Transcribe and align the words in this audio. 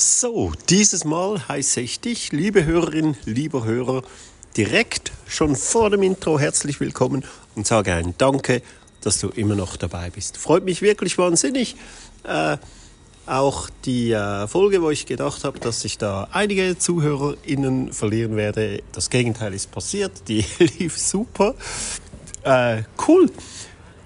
So, 0.00 0.52
dieses 0.68 1.04
Mal 1.04 1.48
heiße 1.48 1.80
ich 1.80 1.98
dich, 1.98 2.30
liebe 2.30 2.64
Hörerin, 2.64 3.16
lieber 3.24 3.64
Hörer, 3.64 4.04
direkt 4.56 5.10
schon 5.26 5.56
vor 5.56 5.90
dem 5.90 6.04
Intro 6.04 6.38
herzlich 6.38 6.78
willkommen 6.78 7.24
und 7.56 7.66
sage 7.66 7.94
ein 7.94 8.14
Danke, 8.16 8.62
dass 9.00 9.18
du 9.18 9.30
immer 9.30 9.56
noch 9.56 9.76
dabei 9.76 10.10
bist. 10.10 10.36
Freut 10.36 10.64
mich 10.64 10.82
wirklich 10.82 11.18
wahnsinnig. 11.18 11.74
Äh, 12.22 12.58
auch 13.26 13.70
die 13.86 14.12
äh, 14.12 14.46
Folge, 14.46 14.82
wo 14.82 14.90
ich 14.90 15.04
gedacht 15.04 15.42
habe, 15.42 15.58
dass 15.58 15.84
ich 15.84 15.98
da 15.98 16.28
einige 16.30 16.78
ZuhörerInnen 16.78 17.92
verlieren 17.92 18.36
werde, 18.36 18.84
das 18.92 19.10
Gegenteil 19.10 19.52
ist 19.52 19.72
passiert. 19.72 20.12
Die 20.28 20.44
lief 20.78 20.96
super. 20.96 21.56
Äh, 22.44 22.84
cool. 23.08 23.32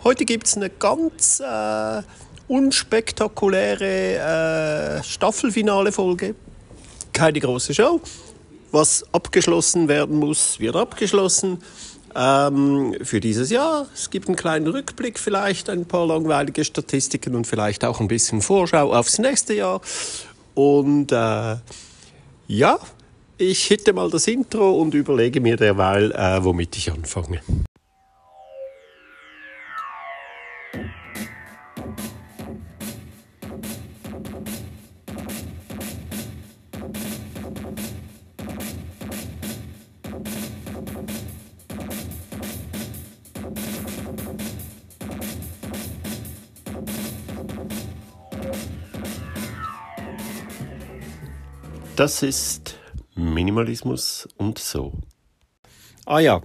Heute 0.04 0.24
gibt 0.24 0.46
es 0.46 0.56
eine 0.56 0.70
ganz 0.70 1.40
äh, 1.40 2.02
unspektakuläre 2.48 4.98
äh, 4.98 5.02
Staffelfinale-Folge. 5.02 6.34
Keine 7.12 7.41
große 7.41 7.74
Show. 7.74 8.00
Was 8.70 9.05
abgeschlossen 9.12 9.88
werden 9.88 10.19
muss, 10.19 10.59
wird 10.59 10.77
abgeschlossen 10.77 11.59
ähm, 12.16 12.95
für 13.02 13.20
dieses 13.20 13.50
Jahr. 13.50 13.86
Es 13.95 14.10
gibt 14.10 14.28
einen 14.28 14.36
kleinen 14.36 14.66
Rückblick, 14.66 15.19
vielleicht 15.19 15.69
ein 15.69 15.84
paar 15.84 16.06
langweilige 16.06 16.64
Statistiken 16.64 17.34
und 17.34 17.47
vielleicht 17.47 17.84
auch 17.84 18.00
ein 18.00 18.09
bisschen 18.09 18.41
Vorschau 18.41 18.95
aufs 18.95 19.19
nächste 19.19 19.55
Jahr. 19.55 19.80
Und 20.55 21.12
äh, 21.12 21.56
ja, 22.47 22.78
ich 23.38 23.64
hitte 23.64 23.92
mal 23.92 24.11
das 24.11 24.27
Intro 24.27 24.72
und 24.72 24.95
überlege 24.95 25.41
mir 25.41 25.56
derweil, 25.56 26.12
äh, 26.12 26.45
womit 26.45 26.77
ich 26.77 26.92
anfange. 26.92 27.41
Das 52.03 52.25
ist 52.25 52.75
Minimalismus 53.14 54.28
und 54.36 54.58
so. 54.58 54.92
Ah 56.05 56.19
ja, 56.19 56.42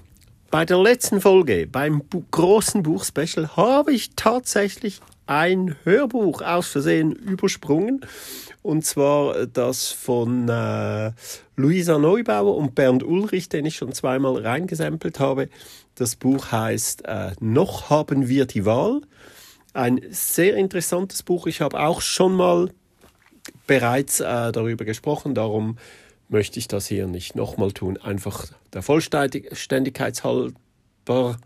bei 0.52 0.66
der 0.66 0.78
letzten 0.78 1.20
Folge, 1.20 1.66
beim 1.66 2.04
Bu 2.08 2.22
großen 2.30 2.84
Buchspecial, 2.84 3.58
habe 3.58 3.92
ich 3.92 4.12
tatsächlich 4.16 5.02
ein 5.26 5.76
Hörbuch 5.84 6.44
aus 6.44 6.68
Versehen 6.68 7.12
übersprungen. 7.12 8.02
Und 8.62 8.86
zwar 8.86 9.48
das 9.48 9.92
von 9.92 10.48
äh, 10.48 11.14
Luisa 11.56 11.98
Neubauer 11.98 12.56
und 12.56 12.76
Bernd 12.76 13.02
Ulrich, 13.02 13.50
den 13.50 13.66
ich 13.66 13.78
schon 13.78 13.94
zweimal 13.94 14.38
reingesampelt 14.38 15.20
habe. 15.20 15.50
Das 15.96 16.18
Buch 16.18 16.52
heißt 16.52 17.06
äh, 17.06 17.32
Noch 17.40 17.90
haben 17.90 18.28
wir 18.28 18.46
die 18.46 18.66
Wahl. 18.66 19.02
Ein 19.74 20.02
sehr 20.12 20.56
interessantes 20.56 21.24
Buch. 21.24 21.48
Ich 21.48 21.62
habe 21.62 21.80
auch 21.80 22.02
schon 22.02 22.36
mal 22.36 22.70
bereits 23.68 24.20
äh, 24.20 24.52
darüber 24.52 24.86
gesprochen, 24.86 25.36
darum 25.36 25.78
möchte 26.30 26.60
ich 26.60 26.68
das 26.68 26.88
hier 26.88 27.08
nicht 27.08 27.36
nochmal 27.36 27.72
tun. 27.72 27.98
Einfach 27.98 28.48
der 28.74 28.82
Vollständigkeit 28.82 30.24
halber, 30.24 31.38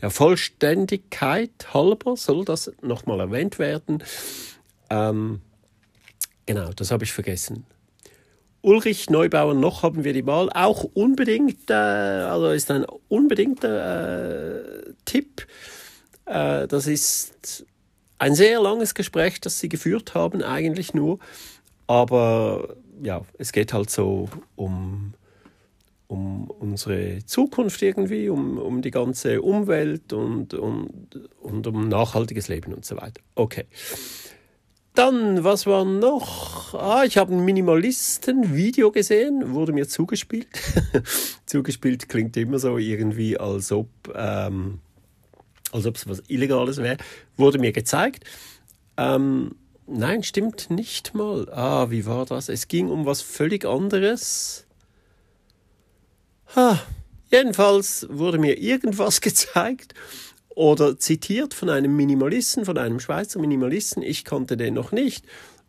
der 0.00 0.10
Vollständigkeit 0.10 1.72
halber 1.72 2.16
soll 2.16 2.44
das 2.44 2.72
nochmal 2.82 3.20
erwähnt 3.20 3.58
werden. 3.58 4.02
Ähm, 4.90 5.40
genau, 6.44 6.70
das 6.72 6.90
habe 6.90 7.04
ich 7.04 7.12
vergessen. 7.12 7.64
Ulrich 8.62 9.10
Neubauer, 9.10 9.54
noch 9.54 9.82
haben 9.82 10.02
wir 10.02 10.12
die 10.12 10.26
Wahl. 10.26 10.50
Auch 10.52 10.82
unbedingt, 10.82 11.70
äh, 11.70 11.74
also 11.74 12.50
ist 12.50 12.70
ein 12.70 12.84
unbedingter 13.08 14.88
äh, 14.88 14.92
Tipp. 15.04 15.46
Äh, 16.24 16.66
das 16.66 16.86
ist 16.88 17.64
ein 18.18 18.34
sehr 18.34 18.60
langes 18.60 18.94
Gespräch, 18.94 19.40
das 19.40 19.60
sie 19.60 19.68
geführt 19.68 20.14
haben, 20.14 20.42
eigentlich 20.42 20.94
nur. 20.94 21.20
Aber 21.86 22.76
ja, 23.02 23.22
es 23.38 23.52
geht 23.52 23.72
halt 23.72 23.90
so 23.90 24.28
um, 24.56 25.14
um 26.08 26.50
unsere 26.50 27.24
Zukunft 27.24 27.82
irgendwie, 27.82 28.28
um, 28.28 28.58
um 28.58 28.82
die 28.82 28.90
ganze 28.90 29.42
Umwelt 29.42 30.12
und, 30.12 30.54
und, 30.54 31.30
und 31.40 31.66
um 31.66 31.88
nachhaltiges 31.88 32.48
Leben 32.48 32.72
und 32.72 32.84
so 32.84 32.96
weiter. 32.96 33.20
Okay. 33.34 33.64
Dann, 34.94 35.44
was 35.44 35.66
war 35.66 35.84
noch? 35.84 36.72
Ah, 36.72 37.04
ich 37.04 37.18
habe 37.18 37.34
ein 37.34 37.44
Minimalisten-Video 37.44 38.90
gesehen, 38.90 39.52
wurde 39.52 39.72
mir 39.72 39.86
zugespielt. 39.86 40.48
zugespielt 41.46 42.08
klingt 42.08 42.34
immer 42.38 42.58
so 42.58 42.78
irgendwie, 42.78 43.36
als 43.36 43.72
ob 43.72 43.88
ähm, 44.14 44.78
es 45.70 46.08
was 46.08 46.22
Illegales 46.28 46.78
wäre. 46.78 46.96
Wurde 47.36 47.58
mir 47.58 47.72
gezeigt. 47.72 48.24
Ähm, 48.96 49.56
Nein, 49.86 50.24
stimmt 50.24 50.68
nicht 50.70 51.14
mal. 51.14 51.48
Ah, 51.52 51.90
wie 51.90 52.06
war 52.06 52.26
das? 52.26 52.48
Es 52.48 52.66
ging 52.66 52.88
um 52.88 53.06
was 53.06 53.22
völlig 53.22 53.64
anderes. 53.64 54.66
Ha, 56.56 56.80
jedenfalls 57.30 58.06
wurde 58.10 58.38
mir 58.38 58.58
irgendwas 58.58 59.20
gezeigt 59.20 59.94
oder 60.48 60.98
zitiert 60.98 61.54
von 61.54 61.70
einem 61.70 61.94
Minimalisten, 61.94 62.64
von 62.64 62.78
einem 62.78 62.98
Schweizer 62.98 63.38
Minimalisten. 63.38 64.02
Ich 64.02 64.24
kannte 64.24 64.56
den 64.56 64.74
noch 64.74 64.90
nicht 64.90 65.24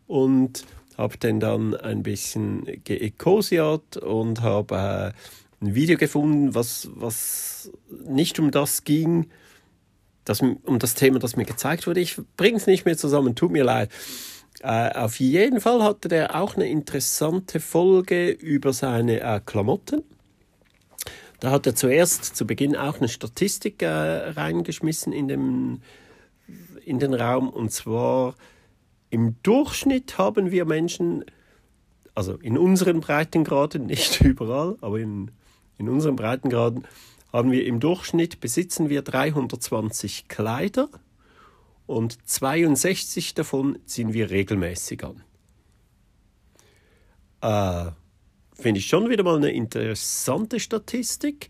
und 0.08 0.64
habe 0.96 1.16
den 1.16 1.38
dann 1.38 1.76
ein 1.76 2.02
bisschen 2.02 2.64
geekosiert 2.82 3.98
und 3.98 4.40
habe 4.40 5.14
äh, 5.60 5.64
ein 5.64 5.74
Video 5.74 5.96
gefunden, 5.96 6.56
was, 6.56 6.88
was 6.94 7.70
nicht 7.88 8.40
um 8.40 8.50
das 8.50 8.82
ging, 8.82 9.30
das, 10.28 10.40
um 10.40 10.78
das 10.78 10.94
Thema, 10.94 11.18
das 11.18 11.36
mir 11.36 11.44
gezeigt 11.44 11.86
wurde. 11.86 12.00
Ich 12.00 12.20
bringe 12.36 12.56
es 12.56 12.66
nicht 12.66 12.84
mehr 12.84 12.96
zusammen, 12.96 13.34
tut 13.34 13.50
mir 13.50 13.64
leid. 13.64 13.90
Äh, 14.60 14.90
auf 14.94 15.20
jeden 15.20 15.60
Fall 15.60 15.82
hatte 15.82 16.08
der 16.08 16.34
auch 16.34 16.56
eine 16.56 16.68
interessante 16.68 17.60
Folge 17.60 18.30
über 18.30 18.72
seine 18.72 19.20
äh, 19.20 19.40
Klamotten. 19.44 20.02
Da 21.40 21.52
hat 21.52 21.66
er 21.66 21.74
zuerst 21.74 22.36
zu 22.36 22.46
Beginn 22.46 22.76
auch 22.76 22.98
eine 22.98 23.08
Statistik 23.08 23.82
äh, 23.82 23.86
reingeschmissen 23.86 25.12
in, 25.12 25.28
dem, 25.28 25.82
in 26.84 26.98
den 26.98 27.14
Raum. 27.14 27.48
Und 27.48 27.70
zwar 27.70 28.34
im 29.10 29.36
Durchschnitt 29.42 30.18
haben 30.18 30.50
wir 30.50 30.64
Menschen, 30.64 31.24
also 32.14 32.34
in 32.34 32.58
unseren 32.58 33.00
Breitengraden, 33.00 33.86
nicht 33.86 34.20
überall, 34.20 34.76
aber 34.80 34.98
in, 34.98 35.30
in 35.78 35.88
unseren 35.88 36.16
Breitengraden, 36.16 36.84
haben 37.32 37.50
wir 37.50 37.66
im 37.66 37.80
Durchschnitt 37.80 38.40
besitzen 38.40 38.88
wir 38.88 39.02
320 39.02 40.28
Kleider 40.28 40.88
und 41.86 42.18
62 42.28 43.34
davon 43.34 43.78
ziehen 43.86 44.12
wir 44.12 44.30
regelmäßig 44.30 45.04
an. 45.04 45.22
Äh, 47.40 47.92
Finde 48.54 48.80
ich 48.80 48.86
schon 48.86 49.08
wieder 49.08 49.22
mal 49.22 49.36
eine 49.36 49.52
interessante 49.52 50.58
Statistik. 50.58 51.48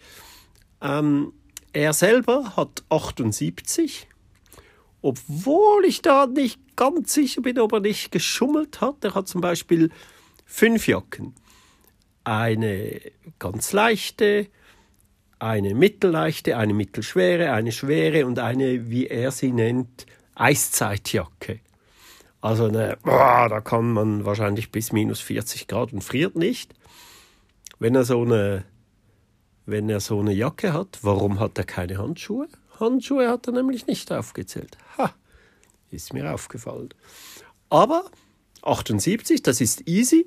Ähm, 0.82 1.32
er 1.72 1.92
selber 1.94 2.56
hat 2.56 2.84
78, 2.90 4.06
obwohl 5.00 5.86
ich 5.86 6.02
da 6.02 6.26
nicht 6.26 6.60
ganz 6.76 7.14
sicher 7.14 7.40
bin, 7.40 7.58
ob 7.58 7.72
er 7.72 7.80
nicht 7.80 8.12
geschummelt 8.12 8.80
hat. 8.80 9.02
Er 9.04 9.14
hat 9.14 9.26
zum 9.26 9.40
Beispiel 9.40 9.90
fünf 10.44 10.86
Jacken. 10.86 11.34
Eine 12.24 13.00
ganz 13.38 13.72
leichte, 13.72 14.48
eine 15.38 15.74
mittelleichte, 15.74 16.56
eine 16.56 16.74
mittelschwere, 16.74 17.52
eine 17.52 17.72
schwere 17.72 18.26
und 18.26 18.38
eine, 18.38 18.90
wie 18.90 19.06
er 19.06 19.30
sie 19.30 19.52
nennt, 19.52 20.06
Eiszeitjacke. 20.34 21.60
Also 22.40 22.66
eine, 22.66 22.96
boah, 23.02 23.48
da 23.48 23.60
kann 23.60 23.92
man 23.92 24.24
wahrscheinlich 24.24 24.70
bis 24.70 24.92
minus 24.92 25.20
40 25.20 25.66
Grad 25.66 25.92
und 25.92 26.02
friert 26.02 26.36
nicht. 26.36 26.74
Wenn 27.78 27.94
er 27.94 28.04
so 28.04 28.22
eine, 28.22 28.64
wenn 29.66 29.88
er 29.88 30.00
so 30.00 30.20
eine 30.20 30.32
Jacke 30.32 30.72
hat, 30.72 30.98
warum 31.02 31.40
hat 31.40 31.58
er 31.58 31.64
keine 31.64 31.98
Handschuhe? 31.98 32.48
Handschuhe 32.78 33.28
hat 33.28 33.46
er 33.46 33.52
nämlich 33.52 33.86
nicht 33.86 34.12
aufgezählt. 34.12 34.78
Ha, 34.96 35.12
ist 35.90 36.12
mir 36.12 36.32
aufgefallen. 36.32 36.90
Aber 37.70 38.04
78, 38.62 39.42
das 39.42 39.60
ist 39.60 39.88
easy. 39.88 40.26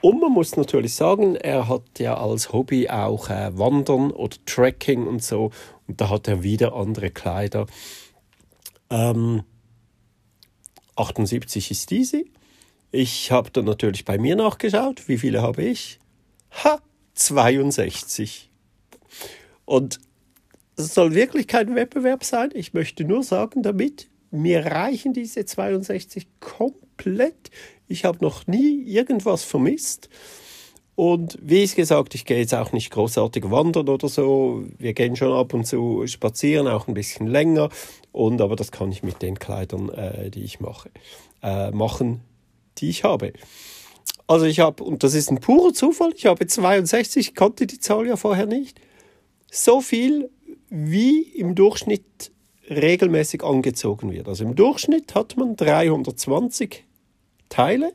Und 0.00 0.20
man 0.20 0.32
muss 0.32 0.56
natürlich 0.56 0.94
sagen, 0.94 1.36
er 1.36 1.68
hat 1.68 1.98
ja 1.98 2.16
als 2.16 2.52
Hobby 2.52 2.88
auch 2.88 3.30
äh, 3.30 3.56
Wandern 3.58 4.10
oder 4.10 4.36
Trekking 4.46 5.06
und 5.06 5.22
so. 5.22 5.50
Und 5.86 6.00
da 6.00 6.10
hat 6.10 6.28
er 6.28 6.42
wieder 6.42 6.74
andere 6.74 7.10
Kleider. 7.10 7.66
Ähm, 8.90 9.42
78 10.96 11.70
ist 11.70 11.92
easy. 11.92 12.30
Ich 12.90 13.30
habe 13.30 13.50
dann 13.50 13.64
natürlich 13.64 14.04
bei 14.04 14.18
mir 14.18 14.36
nachgeschaut. 14.36 15.08
Wie 15.08 15.18
viele 15.18 15.42
habe 15.42 15.62
ich? 15.62 15.98
Ha, 16.64 16.80
62. 17.14 18.50
Und 19.64 19.98
es 20.76 20.94
soll 20.94 21.14
wirklich 21.14 21.48
kein 21.48 21.74
Wettbewerb 21.74 22.24
sein. 22.24 22.50
Ich 22.54 22.74
möchte 22.74 23.04
nur 23.04 23.22
sagen 23.22 23.62
damit, 23.62 24.08
mir 24.30 24.64
reichen 24.64 25.12
diese 25.12 25.44
62 25.44 26.26
komplett. 26.40 26.85
Ich 27.88 28.04
habe 28.04 28.18
noch 28.20 28.46
nie 28.46 28.82
irgendwas 28.84 29.44
vermisst. 29.44 30.08
Und 30.96 31.38
wie 31.42 31.62
ich 31.62 31.76
gesagt, 31.76 32.14
ich 32.14 32.24
gehe 32.24 32.38
jetzt 32.38 32.54
auch 32.54 32.72
nicht 32.72 32.90
großartig 32.90 33.50
wandern 33.50 33.88
oder 33.90 34.08
so. 34.08 34.64
Wir 34.78 34.94
gehen 34.94 35.14
schon 35.14 35.32
ab 35.32 35.52
und 35.52 35.66
zu 35.66 36.06
spazieren, 36.06 36.66
auch 36.66 36.88
ein 36.88 36.94
bisschen 36.94 37.26
länger. 37.26 37.68
Und 38.12 38.40
aber 38.40 38.56
das 38.56 38.72
kann 38.72 38.90
ich 38.90 39.02
mit 39.02 39.20
den 39.20 39.38
Kleidern, 39.38 39.90
äh, 39.90 40.30
die 40.30 40.42
ich 40.42 40.58
mache, 40.58 40.90
äh, 41.42 41.70
machen, 41.70 42.22
die 42.78 42.88
ich 42.88 43.04
habe. 43.04 43.34
Also 44.26 44.46
ich 44.46 44.60
habe, 44.60 44.82
und 44.82 45.04
das 45.04 45.12
ist 45.12 45.30
ein 45.30 45.38
purer 45.40 45.74
Zufall, 45.74 46.12
ich 46.16 46.24
habe 46.24 46.46
62, 46.46 47.28
ich 47.28 47.34
kannte 47.34 47.66
die 47.66 47.78
Zahl 47.78 48.06
ja 48.06 48.16
vorher 48.16 48.46
nicht, 48.46 48.80
so 49.50 49.82
viel 49.82 50.30
wie 50.70 51.20
im 51.20 51.54
Durchschnitt 51.54 52.32
regelmäßig 52.70 53.44
angezogen 53.44 54.10
wird. 54.10 54.28
Also 54.28 54.44
im 54.44 54.56
Durchschnitt 54.56 55.14
hat 55.14 55.36
man 55.36 55.56
320 55.56 56.85
Teile 57.48 57.92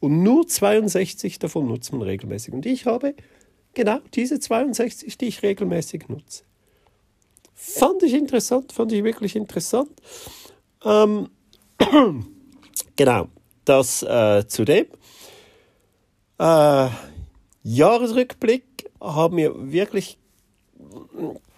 und 0.00 0.22
nur 0.22 0.46
62 0.46 1.38
davon 1.38 1.68
nutzt 1.68 1.92
man 1.92 2.02
regelmäßig. 2.02 2.52
Und 2.52 2.66
ich 2.66 2.86
habe 2.86 3.14
genau 3.74 4.00
diese 4.14 4.38
62, 4.38 5.18
die 5.18 5.26
ich 5.26 5.42
regelmäßig 5.42 6.08
nutze. 6.08 6.44
Fand 7.54 8.02
ich 8.02 8.14
interessant, 8.14 8.72
fand 8.72 8.92
ich 8.92 9.04
wirklich 9.04 9.36
interessant. 9.36 9.90
Ähm, 10.84 11.28
genau, 12.96 13.28
das 13.64 14.02
äh, 14.02 14.46
zu 14.46 14.64
dem. 14.64 14.86
Äh, 16.38 16.88
Jahresrückblick 17.62 18.90
haben 19.00 19.36
wir 19.36 19.72
wirklich 19.72 20.18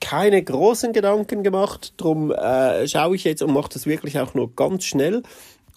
keine 0.00 0.40
großen 0.40 0.92
Gedanken 0.92 1.42
gemacht. 1.42 1.94
Darum 1.96 2.30
äh, 2.30 2.86
schaue 2.86 3.16
ich 3.16 3.24
jetzt 3.24 3.42
und 3.42 3.52
mache 3.52 3.70
das 3.72 3.86
wirklich 3.86 4.20
auch 4.20 4.34
nur 4.34 4.54
ganz 4.54 4.84
schnell. 4.84 5.22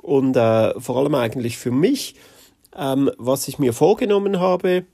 Und 0.01 0.36
äh, 0.36 0.80
vor 0.80 0.98
allem 0.98 1.16
eigentlich 1.16 1.57
für 1.57 1.72
mich, 1.72 2.16
ähm, 2.75 3.12
was 3.18 3.48
ich 3.48 3.60
mir 3.60 3.74
vorgenommen 3.74 4.40
habe, 4.40 4.86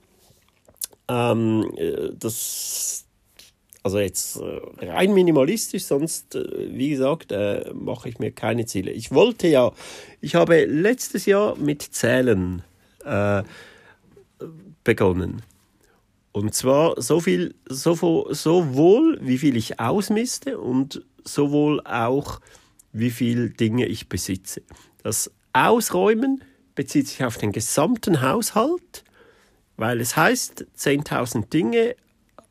ähm, 1.08 1.70
äh, 1.76 2.10
das, 2.18 3.06
also 3.82 3.98
jetzt 3.98 4.36
äh, 4.36 4.86
rein 4.86 5.14
minimalistisch, 5.14 5.84
sonst, 5.84 6.34
äh, 6.34 6.44
wie 6.76 6.90
gesagt, 6.90 7.32
äh, 7.32 7.70
mache 7.72 8.08
ich 8.08 8.18
mir 8.18 8.32
keine 8.32 8.66
Ziele. 8.66 8.90
Ich 8.90 9.12
wollte 9.12 9.46
ja, 9.48 9.72
ich 10.20 10.34
habe 10.34 10.64
letztes 10.64 11.26
Jahr 11.26 11.56
mit 11.56 11.82
Zählen 11.82 12.62
äh, 13.04 13.42
begonnen. 14.82 15.42
Und 16.32 16.54
zwar 16.54 17.00
so 17.00 17.20
viel, 17.20 17.54
so, 17.66 18.26
sowohl 18.30 19.18
wie 19.22 19.38
viel 19.38 19.56
ich 19.56 19.80
ausmiste 19.80 20.58
und 20.58 21.02
sowohl 21.24 21.80
auch 21.80 22.40
wie 22.92 23.10
viel 23.10 23.50
Dinge 23.50 23.86
ich 23.86 24.08
besitze. 24.08 24.62
Das 25.06 25.30
Ausräumen 25.52 26.42
bezieht 26.74 27.06
sich 27.06 27.22
auf 27.22 27.38
den 27.38 27.52
gesamten 27.52 28.22
Haushalt, 28.22 29.04
weil 29.76 30.00
es 30.00 30.16
heißt, 30.16 30.66
10.000 30.76 31.48
Dinge 31.48 31.94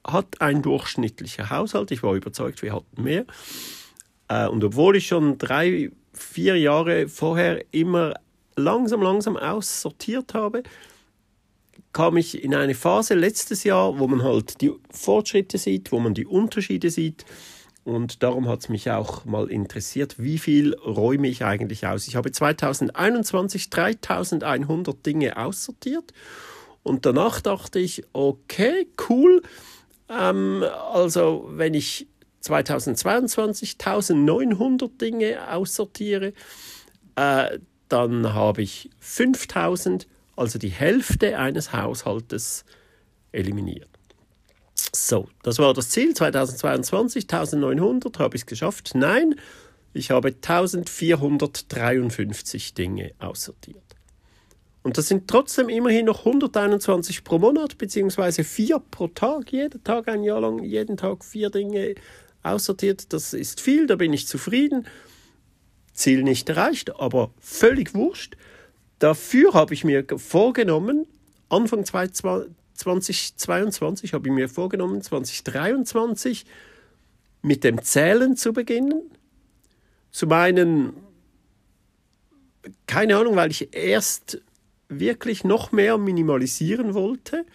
hat 0.07 0.39
ein 0.39 0.61
durchschnittlicher 0.61 1.49
Haushalt. 1.49 1.91
Ich 1.91 2.01
war 2.01 2.13
überzeugt, 2.13 2.61
wir 2.61 2.71
hatten 2.71 3.03
mehr. 3.03 3.25
Äh, 4.29 4.47
und 4.47 4.63
obwohl 4.63 4.95
ich 4.95 5.07
schon 5.07 5.37
drei, 5.37 5.91
vier 6.13 6.57
Jahre 6.57 7.09
vorher 7.09 7.61
immer 7.73 8.13
langsam, 8.55 9.01
langsam 9.01 9.35
aussortiert 9.35 10.33
habe, 10.33 10.63
kam 11.91 12.15
ich 12.15 12.41
in 12.41 12.55
eine 12.55 12.73
Phase 12.73 13.15
letztes 13.15 13.65
Jahr, 13.65 13.99
wo 13.99 14.07
man 14.07 14.23
halt 14.23 14.61
die 14.61 14.71
Fortschritte 14.91 15.57
sieht, 15.57 15.91
wo 15.91 15.99
man 15.99 16.13
die 16.13 16.25
Unterschiede 16.25 16.89
sieht. 16.89 17.25
Und 17.85 18.23
darum 18.23 18.49
hat 18.49 18.61
es 18.61 18.69
mich 18.69 18.89
auch 18.89 19.25
mal 19.25 19.49
interessiert, 19.49 20.15
wie 20.17 20.39
viel 20.39 20.73
räume 20.73 21.27
ich 21.27 21.45
eigentlich 21.45 21.85
aus. 21.85 22.07
Ich 22.07 22.15
habe 22.15 22.31
2021 22.31 23.69
3100 23.69 25.05
Dinge 25.05 25.37
aussortiert 25.37 26.11
und 26.81 27.05
danach 27.05 27.41
dachte 27.41 27.77
ich, 27.77 28.03
okay, 28.11 28.87
cool. 29.07 29.43
Ähm, 30.09 30.65
also 30.93 31.47
wenn 31.51 31.75
ich 31.75 32.07
2022 32.41 33.77
1900 33.79 34.99
Dinge 34.99 35.51
aussortiere, 35.51 36.33
äh, 37.15 37.59
dann 37.87 38.33
habe 38.33 38.63
ich 38.63 38.89
5000 38.97 40.07
also 40.35 40.57
die 40.57 40.69
Hälfte 40.69 41.37
eines 41.37 41.71
Haushaltes 41.71 42.65
eliminiert. 43.31 43.94
So, 44.95 45.27
das 45.43 45.59
war 45.59 45.73
das 45.73 45.89
Ziel 45.89 46.13
2022, 46.13 47.23
1900, 47.23 48.17
habe 48.17 48.37
ich 48.37 48.43
es 48.43 48.45
geschafft? 48.45 48.91
Nein, 48.95 49.35
ich 49.93 50.11
habe 50.11 50.29
1453 50.29 52.73
Dinge 52.73 53.11
aussortiert. 53.19 53.83
Und 54.83 54.97
das 54.97 55.09
sind 55.09 55.27
trotzdem 55.27 55.67
immerhin 55.67 56.05
noch 56.05 56.19
121 56.19 57.25
pro 57.25 57.39
Monat, 57.39 57.77
beziehungsweise 57.77 58.45
vier 58.45 58.79
pro 58.79 59.07
Tag, 59.07 59.51
jeden 59.51 59.83
Tag 59.83 60.07
ein 60.07 60.23
Jahr 60.23 60.39
lang, 60.39 60.63
jeden 60.63 60.95
Tag 60.95 61.25
vier 61.25 61.49
Dinge 61.49 61.95
aussortiert. 62.43 63.11
Das 63.11 63.33
ist 63.33 63.59
viel, 63.59 63.87
da 63.87 63.97
bin 63.97 64.13
ich 64.13 64.27
zufrieden. 64.27 64.87
Ziel 65.93 66.23
nicht 66.23 66.47
erreicht, 66.47 66.97
aber 66.99 67.31
völlig 67.39 67.93
wurscht. 67.93 68.37
Dafür 68.99 69.53
habe 69.53 69.73
ich 69.73 69.83
mir 69.83 70.05
vorgenommen, 70.17 71.05
Anfang 71.49 71.83
2022 71.83 72.55
habe 74.13 74.27
ich 74.27 74.33
mir 74.33 74.49
vorgenommen, 74.49 75.01
2023 75.01 76.45
mit 77.41 77.63
dem 77.63 77.81
Zählen 77.81 78.35
zu 78.35 78.53
beginnen. 78.53 79.11
Zum 80.11 80.31
einen, 80.31 80.93
keine 82.87 83.17
Ahnung, 83.17 83.35
weil 83.35 83.51
ich 83.51 83.75
erst 83.75 84.41
wirklich 84.87 85.43
noch 85.43 85.71
mehr 85.71 85.97
minimalisieren 85.97 86.93
wollte 86.93 87.45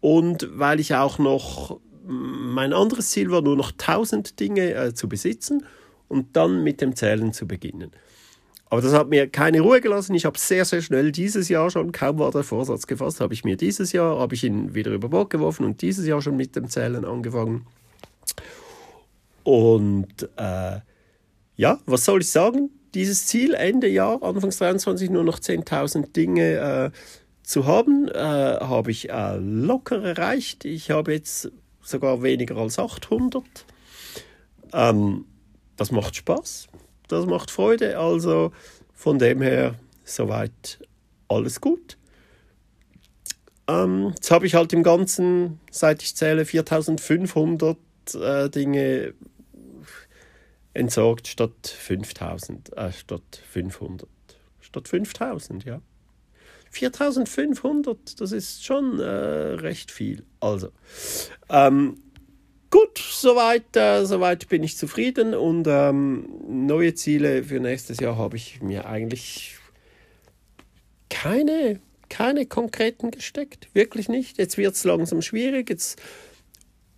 und 0.00 0.48
weil 0.52 0.80
ich 0.80 0.94
auch 0.94 1.18
noch, 1.18 1.80
mein 2.06 2.72
anderes 2.72 3.10
Ziel 3.10 3.30
war, 3.30 3.42
nur 3.42 3.56
noch 3.56 3.72
1000 3.72 4.38
Dinge 4.38 4.74
äh, 4.74 4.94
zu 4.94 5.08
besitzen 5.08 5.64
und 6.08 6.36
dann 6.36 6.62
mit 6.62 6.80
dem 6.80 6.96
Zählen 6.96 7.32
zu 7.32 7.46
beginnen. 7.46 7.90
Aber 8.70 8.80
das 8.80 8.92
hat 8.92 9.08
mir 9.08 9.28
keine 9.28 9.60
Ruhe 9.60 9.80
gelassen. 9.80 10.14
Ich 10.14 10.24
habe 10.24 10.38
sehr, 10.38 10.64
sehr 10.64 10.82
schnell 10.82 11.12
dieses 11.12 11.48
Jahr 11.48 11.70
schon, 11.70 11.92
kaum 11.92 12.18
war 12.18 12.30
der 12.30 12.42
Vorsatz 12.42 12.86
gefasst, 12.86 13.20
habe 13.20 13.34
ich 13.34 13.44
mir 13.44 13.56
dieses 13.56 13.92
Jahr, 13.92 14.18
habe 14.18 14.34
ich 14.34 14.44
ihn 14.44 14.74
wieder 14.74 14.90
über 14.92 15.08
Bord 15.08 15.30
geworfen 15.30 15.64
und 15.64 15.82
dieses 15.82 16.06
Jahr 16.06 16.22
schon 16.22 16.36
mit 16.36 16.56
dem 16.56 16.68
Zählen 16.68 17.04
angefangen. 17.04 17.66
Und 19.42 20.28
äh, 20.36 20.80
ja, 21.56 21.78
was 21.86 22.04
soll 22.04 22.22
ich 22.22 22.30
sagen? 22.30 22.70
Dieses 22.94 23.26
Ziel 23.26 23.54
Ende 23.54 23.88
Jahr, 23.88 24.22
Anfangs 24.22 24.58
23 24.58 25.10
nur 25.10 25.24
noch 25.24 25.38
10.000 25.38 26.12
Dinge 26.12 26.54
äh, 26.54 26.90
zu 27.42 27.66
haben, 27.66 28.08
äh, 28.08 28.18
habe 28.18 28.90
ich 28.90 29.10
äh, 29.10 29.36
locker 29.36 30.02
erreicht. 30.02 30.64
Ich 30.64 30.90
habe 30.90 31.12
jetzt 31.12 31.52
sogar 31.82 32.22
weniger 32.22 32.56
als 32.56 32.78
800. 32.78 33.44
Ähm, 34.72 35.26
das 35.76 35.90
macht 35.90 36.16
Spaß 36.16 36.68
das 37.08 37.26
macht 37.26 37.50
Freude. 37.50 37.98
Also 37.98 38.52
von 38.92 39.18
dem 39.18 39.42
her 39.42 39.74
soweit 40.04 40.78
alles 41.28 41.60
gut. 41.60 41.96
Ähm, 43.66 44.12
jetzt 44.14 44.30
habe 44.30 44.46
ich 44.46 44.54
halt 44.54 44.72
im 44.72 44.82
Ganzen, 44.82 45.60
seit 45.70 46.02
ich 46.02 46.14
zähle, 46.16 46.44
4500 46.44 47.76
äh, 48.14 48.50
Dinge 48.50 49.14
entsorgt 50.74 51.28
statt 51.28 51.66
5000, 51.66 52.76
äh, 52.76 52.92
statt 52.92 53.42
500. 53.50 54.08
Statt 54.60 54.88
5000, 54.88 55.64
ja. 55.64 55.80
4500, 56.70 58.20
das 58.20 58.32
ist 58.32 58.64
schon 58.64 58.98
äh, 58.98 59.04
recht 59.04 59.92
viel. 59.92 60.24
Also, 60.40 60.70
ähm, 61.48 62.02
Gut, 62.74 62.98
soweit, 62.98 63.76
äh, 63.76 64.04
soweit 64.04 64.48
bin 64.48 64.64
ich 64.64 64.76
zufrieden 64.76 65.32
und 65.32 65.68
ähm, 65.68 66.26
neue 66.48 66.92
Ziele 66.94 67.44
für 67.44 67.60
nächstes 67.60 68.00
Jahr 68.00 68.18
habe 68.18 68.36
ich 68.36 68.62
mir 68.62 68.86
eigentlich 68.86 69.54
keine, 71.08 71.78
keine 72.08 72.46
konkreten 72.46 73.12
gesteckt. 73.12 73.68
Wirklich 73.74 74.08
nicht. 74.08 74.38
Jetzt 74.38 74.58
wird 74.58 74.74
es 74.74 74.82
langsam 74.82 75.22
schwierig. 75.22 75.70
Jetzt 75.70 76.02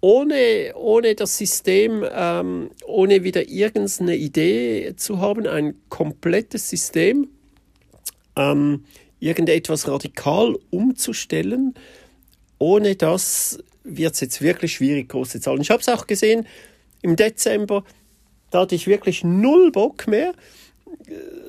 ohne, 0.00 0.73
ohne 0.76 1.14
das 1.14 1.37
System, 1.37 2.06
ähm, 2.11 2.71
ohne 2.87 3.23
wieder 3.23 3.47
irgendeine 3.47 4.16
Idee 4.16 4.95
zu 4.97 5.21
haben, 5.21 5.47
ein 5.47 5.75
komplettes 5.90 6.71
System, 6.71 7.28
ähm, 8.35 8.87
irgendetwas 9.21 9.87
radikal 9.87 10.56
umzustellen, 10.71 11.75
ohne 12.59 12.97
das 12.97 13.59
wird 13.87 14.14
es 14.14 14.21
jetzt 14.21 14.43
wirklich 14.43 14.75
schwierig, 14.75 15.09
große 15.09 15.40
Zahlen. 15.40 15.61
Ich 15.61 15.71
habe 15.71 15.81
es 15.81 15.88
auch 15.88 16.07
gesehen 16.07 16.47
im 17.02 17.16
Dezember, 17.16 17.85
da 18.50 18.61
hatte 18.61 18.75
ich 18.75 18.87
wirklich 18.87 19.25
null 19.25 19.71
Bock 19.71 20.07
mehr. 20.07 20.33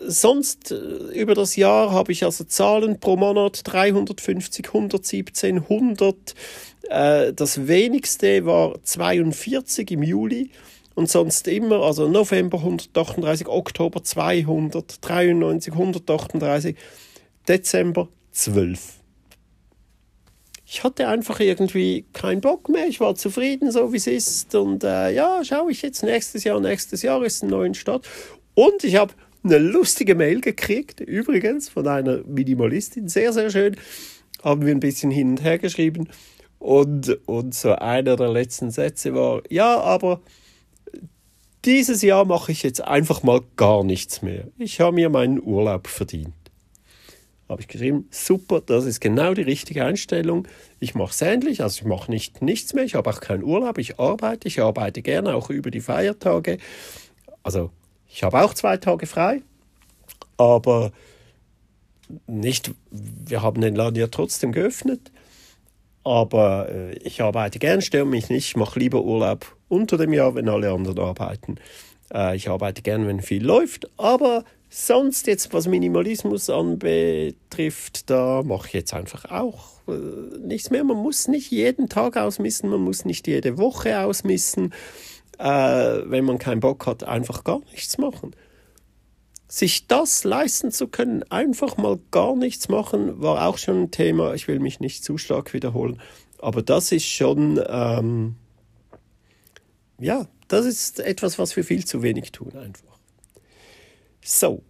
Sonst 0.06 0.72
äh, 0.72 0.76
über 0.76 1.36
das 1.36 1.56
Jahr 1.56 1.92
habe 1.92 2.12
ich 2.12 2.24
also 2.24 2.44
Zahlen 2.44 3.00
pro 3.00 3.18
Monat 3.18 3.62
350, 3.64 4.68
117, 4.68 5.58
100. 5.60 6.36
das 7.36 7.68
wenigste 7.68 8.46
war 8.46 8.82
42 8.82 9.92
im 9.92 10.04
Juli 10.04 10.52
und 10.98 11.10
sonst 11.10 11.48
immer, 11.48 11.84
also 11.84 12.08
November 12.08 12.58
138, 12.58 13.48
Oktober 13.48 14.04
293, 14.04 15.74
138. 15.74 16.76
Dezember 17.48 18.10
12. 18.32 18.97
Ich 20.70 20.84
hatte 20.84 21.08
einfach 21.08 21.40
irgendwie 21.40 22.04
keinen 22.12 22.42
Bock 22.42 22.68
mehr. 22.68 22.88
Ich 22.88 23.00
war 23.00 23.16
zufrieden, 23.16 23.72
so 23.72 23.94
wie 23.94 23.98
es 23.98 24.08
ist. 24.08 24.54
Und 24.54 24.84
äh, 24.84 25.12
ja, 25.12 25.42
schaue 25.46 25.72
ich 25.72 25.82
jetzt 25.82 26.04
nächstes 26.04 26.44
Jahr. 26.44 26.60
Nächstes 26.60 27.04
Jahr 27.04 27.24
ist 27.24 27.42
ein 27.42 27.50
neuer 27.50 27.74
Start. 27.74 28.06
Und 28.54 28.84
ich 28.84 28.98
habe 28.98 29.14
eine 29.46 29.60
lustige 29.60 30.14
Mail 30.14 30.42
gekriegt, 30.42 31.00
übrigens 31.00 31.70
von 31.70 31.88
einer 31.88 32.18
Minimalistin. 32.26 33.08
Sehr, 33.08 33.32
sehr 33.32 33.50
schön. 33.50 33.78
Haben 34.44 34.66
wir 34.66 34.76
ein 34.76 34.82
bisschen 34.82 35.10
hin 35.10 35.30
und 35.30 35.44
her 35.44 35.58
geschrieben. 35.58 36.10
Und, 36.60 37.18
und 37.28 37.56
so 37.56 37.72
einer 37.72 38.18
der 38.18 38.30
letzten 38.30 38.70
Sätze 38.70 39.16
war, 39.16 39.44
ja, 39.50 39.80
aber 39.80 40.20
dieses 41.64 42.02
Jahr 42.02 42.26
mache 42.26 42.52
ich 42.52 42.64
jetzt 42.64 42.82
einfach 42.82 43.24
mal 43.24 43.40
gar 43.56 43.86
nichts 43.86 44.22
mehr. 44.22 44.48
Ich 44.58 44.82
habe 44.82 44.96
mir 44.96 45.10
meinen 45.10 45.42
Urlaub 45.42 45.88
verdient. 45.88 46.34
Habe 47.50 47.62
ich 47.62 47.68
geschrieben, 47.68 48.08
super, 48.12 48.62
das 48.62 48.86
ist 48.86 49.00
genau 49.00 49.34
die 49.34 49.42
richtige 49.42 49.86
Einstellung. 49.86 50.48
Ich 50.80 50.96
mache 50.96 51.12
es 51.12 51.22
ähnlich, 51.22 51.62
also 51.62 51.80
ich 51.80 51.86
mache 51.86 52.12
nicht 52.12 52.42
nichts 52.42 52.74
mehr, 52.74 52.84
ich 52.84 52.96
habe 52.96 53.10
auch 53.10 53.22
keinen 53.22 53.44
Urlaub, 53.44 53.78
ich 53.78 54.00
arbeite, 54.00 54.48
ich 54.48 54.62
arbeite 54.62 55.02
gerne 55.02 55.34
auch 55.34 55.50
über 55.50 55.72
die 55.72 55.80
Feiertage. 55.80 56.58
Also 57.44 57.72
ich 58.10 58.24
habe 58.24 58.42
auch 58.44 58.54
zwei 58.54 58.76
Tage 58.78 59.08
frei, 59.08 59.42
aber 60.38 60.92
nicht, 62.28 62.72
wir 62.92 63.42
haben 63.42 63.62
den 63.62 63.76
Laden 63.76 63.98
ja 63.98 64.08
trotzdem 64.08 64.52
geöffnet. 64.52 65.12
Aber 66.04 66.70
äh, 66.70 66.94
ich 67.00 67.22
arbeite 67.22 67.60
gern, 67.60 67.82
störe 67.82 68.06
mich 68.06 68.30
nicht, 68.30 68.56
mache 68.56 68.80
lieber 68.80 69.04
Urlaub 69.04 69.58
unter 69.68 69.98
dem 69.98 70.14
Jahr, 70.14 70.36
wenn 70.36 70.48
alle 70.48 70.72
anderen 70.72 71.00
arbeiten. 71.00 71.58
Äh, 72.14 72.38
ich 72.38 72.50
arbeite 72.50 72.82
gern, 72.82 73.08
wenn 73.08 73.22
viel 73.22 73.46
läuft, 73.46 73.90
aber 73.98 74.46
sonst 74.86 75.28
jetzt, 75.28 75.54
was 75.54 75.68
Minimalismus 75.68 76.50
anbetrifft, 76.50 78.10
da 78.10 78.44
mache 78.44 78.68
ich 78.68 78.74
jetzt 78.74 78.94
einfach 78.94 79.26
auch 79.26 79.88
äh, 79.88 80.38
nichts 80.40 80.70
mehr. 80.70 80.84
Man 80.84 80.98
muss 80.98 81.28
nicht 81.28 81.52
jeden 81.52 81.90
Tag 81.90 82.18
ausmissen, 82.18 82.70
man 82.70 82.82
muss 82.82 83.06
nicht 83.06 83.28
jede 83.28 83.58
Woche 83.58 84.00
ausmissen. 84.00 84.74
Äh, 85.40 85.46
wenn 85.46 86.26
man 86.26 86.38
keinen 86.38 86.60
Bock 86.60 86.86
hat, 86.86 87.04
einfach 87.04 87.44
gar 87.44 87.60
nichts 87.72 87.98
machen. 87.98 88.36
Sich 89.48 89.88
das 89.88 90.24
leisten 90.24 90.72
zu 90.72 90.88
können, 90.88 91.24
einfach 91.32 91.78
mal 91.78 92.00
gar 92.12 92.36
nichts 92.36 92.70
machen, 92.70 93.22
war 93.22 93.48
auch 93.48 93.58
schon 93.58 93.84
ein 93.84 93.92
Thema. 93.92 94.34
Ich 94.34 94.48
will 94.48 94.60
mich 94.60 94.80
nicht 94.80 95.04
zu 95.04 95.18
stark 95.18 95.54
wiederholen, 95.54 96.02
aber 96.40 96.62
das 96.62 96.92
ist 96.92 97.06
schon 97.06 97.60
ähm, 97.68 98.36
ja, 100.00 100.28
das 100.48 100.66
ist 100.66 101.00
etwas, 101.00 101.40
was 101.40 101.56
wir 101.56 101.64
viel 101.64 101.86
zu 101.86 102.04
wenig 102.04 102.32
tun 102.32 102.56
einfach. 102.56 102.97
So. 104.28 104.62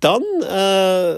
Dann 0.00 0.22
äh, 0.42 1.16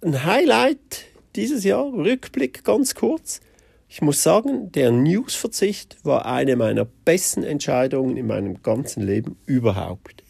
ein 0.00 0.24
Highlight 0.24 1.04
dieses 1.36 1.62
Jahr, 1.62 1.92
Rückblick 1.92 2.64
ganz 2.64 2.94
kurz. 2.94 3.40
Ich 3.86 4.00
muss 4.00 4.22
sagen, 4.22 4.72
der 4.72 4.92
Newsverzicht 4.92 5.98
war 6.04 6.24
eine 6.24 6.56
meiner 6.56 6.86
besten 6.86 7.42
Entscheidungen 7.42 8.16
in 8.16 8.26
meinem 8.26 8.62
ganzen 8.62 9.02
Leben 9.02 9.36
überhaupt. 9.44 10.24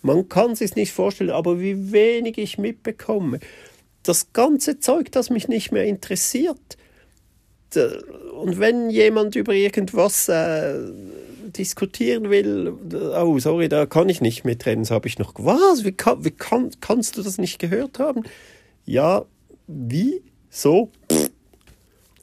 Man 0.00 0.30
kann 0.30 0.56
sich 0.56 0.74
nicht 0.74 0.92
vorstellen, 0.92 1.30
aber 1.30 1.60
wie 1.60 1.92
wenig 1.92 2.38
ich 2.38 2.56
mitbekomme. 2.56 3.40
Das 4.02 4.32
ganze 4.32 4.80
Zeug, 4.80 5.12
das 5.12 5.28
mich 5.28 5.48
nicht 5.48 5.70
mehr 5.70 5.84
interessiert, 5.84 6.78
und 8.32 8.58
wenn 8.58 8.90
jemand 8.90 9.36
über 9.36 9.52
irgendwas 9.54 10.28
äh, 10.28 10.74
diskutieren 11.52 12.30
will, 12.30 12.74
oh, 13.16 13.38
sorry, 13.38 13.68
da 13.68 13.86
kann 13.86 14.08
ich 14.08 14.20
nicht 14.20 14.44
mitreden, 14.44 14.84
so 14.84 14.94
habe 14.94 15.08
ich 15.08 15.18
noch, 15.18 15.34
was, 15.36 15.84
wie, 15.84 15.92
kann, 15.92 16.24
wie 16.24 16.30
kann, 16.30 16.70
kannst 16.80 17.16
du 17.16 17.22
das 17.22 17.38
nicht 17.38 17.58
gehört 17.58 17.98
haben? 17.98 18.24
Ja, 18.84 19.24
wie? 19.66 20.22
So? 20.50 20.90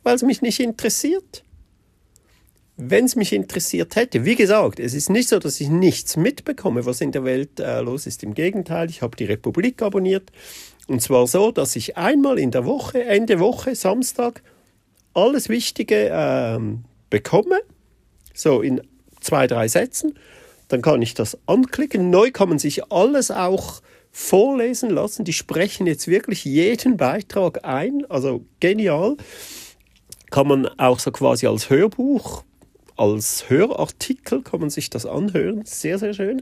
Weil 0.03 0.15
es 0.15 0.21
mich 0.21 0.41
nicht 0.41 0.59
interessiert. 0.59 1.43
Wenn 2.75 3.05
es 3.05 3.15
mich 3.15 3.33
interessiert 3.33 3.95
hätte, 3.95 4.23
wie 4.23 4.35
gesagt, 4.35 4.79
es 4.79 4.93
ist 4.93 5.09
nicht 5.09 5.29
so, 5.29 5.39
dass 5.39 5.59
ich 5.59 5.69
nichts 5.69 6.15
mitbekomme, 6.15 6.85
was 6.85 7.01
in 7.01 7.11
der 7.11 7.23
Welt 7.23 7.59
äh, 7.59 7.81
los 7.81 8.05
ist. 8.05 8.21
Im 8.21 8.35
Gegenteil, 8.35 8.89
ich 8.89 9.01
habe 9.01 9.17
die 9.17 9.25
Republik 9.25 9.81
abonniert. 9.81 10.31
Und 10.87 11.01
zwar 11.01 11.25
so, 11.25 11.51
dass 11.51 11.75
ich 11.75 11.97
einmal 11.97 12.37
in 12.37 12.51
der 12.51 12.65
Woche, 12.65 13.03
Ende 13.03 13.39
Woche, 13.39 13.73
Samstag, 13.73 14.43
alles 15.13 15.49
Wichtige 15.49 16.09
ähm, 16.13 16.83
bekomme, 17.09 17.59
so 18.33 18.61
in 18.61 18.81
zwei, 19.27 19.47
drei 19.47 19.67
Sätzen, 19.67 20.17
dann 20.69 20.81
kann 20.81 21.01
ich 21.01 21.13
das 21.13 21.37
anklicken. 21.45 22.09
Neu 22.09 22.31
kann 22.31 22.49
man 22.49 22.59
sich 22.59 22.91
alles 22.91 23.29
auch 23.31 23.81
vorlesen 24.11 24.89
lassen. 24.89 25.25
Die 25.25 25.33
sprechen 25.33 25.85
jetzt 25.85 26.07
wirklich 26.07 26.45
jeden 26.45 26.97
Beitrag 26.97 27.63
ein, 27.63 28.05
also 28.09 28.45
genial. 28.59 29.17
Kann 30.31 30.47
man 30.47 30.67
auch 30.79 30.99
so 30.99 31.11
quasi 31.11 31.47
als 31.47 31.69
Hörbuch, 31.69 32.43
als 32.97 33.49
Hörartikel 33.49 34.41
kann 34.41 34.59
man 34.59 34.69
sich 34.69 34.89
das 34.89 35.05
anhören. 35.05 35.63
Sehr, 35.65 35.99
sehr 35.99 36.13
schön. 36.13 36.41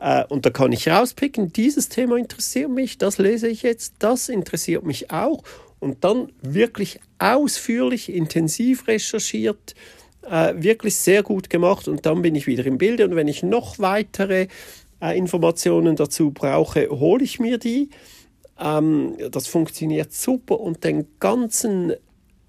Äh, 0.00 0.24
und 0.26 0.46
da 0.46 0.50
kann 0.50 0.72
ich 0.72 0.88
rauspicken, 0.88 1.52
dieses 1.52 1.88
Thema 1.88 2.16
interessiert 2.16 2.70
mich, 2.70 2.98
das 2.98 3.18
lese 3.18 3.48
ich 3.48 3.62
jetzt, 3.62 3.94
das 3.98 4.28
interessiert 4.28 4.84
mich 4.84 5.10
auch 5.10 5.42
und 5.80 6.04
dann 6.04 6.32
wirklich 6.40 7.00
ausführlich, 7.18 8.12
intensiv 8.12 8.86
recherchiert, 8.86 9.74
äh, 10.28 10.54
wirklich 10.56 10.96
sehr 10.96 11.22
gut 11.22 11.50
gemacht 11.50 11.88
und 11.88 12.06
dann 12.06 12.22
bin 12.22 12.34
ich 12.34 12.46
wieder 12.46 12.64
im 12.66 12.78
Bilde 12.78 13.04
und 13.04 13.16
wenn 13.16 13.28
ich 13.28 13.42
noch 13.42 13.78
weitere 13.78 14.48
äh, 15.00 15.16
Informationen 15.16 15.96
dazu 15.96 16.30
brauche, 16.30 16.88
hole 16.90 17.24
ich 17.24 17.40
mir 17.40 17.58
die. 17.58 17.90
Ähm, 18.58 19.16
das 19.30 19.46
funktioniert 19.46 20.12
super 20.12 20.60
und 20.60 20.84
den 20.84 21.06
ganzen 21.18 21.92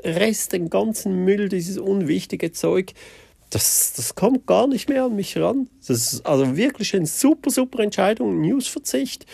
Rest, 0.04 0.54
den 0.54 0.70
ganzen 0.70 1.24
Müll, 1.24 1.50
dieses 1.50 1.78
unwichtige 1.78 2.52
Zeug, 2.52 2.94
das, 3.50 3.94
das 3.96 4.16
kommt 4.16 4.48
gar 4.48 4.68
nicht 4.68 4.90
mehr 4.90 5.06
an 5.06 5.16
mich 5.16 5.38
ran. 5.38 5.70
Das 5.80 6.14
ist 6.14 6.26
also 6.26 6.58
wirklich 6.58 6.96
eine 6.96 7.06
super, 7.06 7.52
super 7.52 7.84
Entscheidung, 7.84 8.42
Newsverzicht. 8.42 9.26